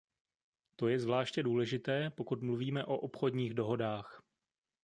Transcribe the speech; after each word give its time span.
To 0.75 0.87
je 0.87 0.99
zvláště 0.99 1.43
důležité, 1.43 2.09
pokud 2.09 2.41
mluvíme 2.41 2.85
o 2.85 2.97
obchodních 2.97 3.53
dohodách. 3.53 4.21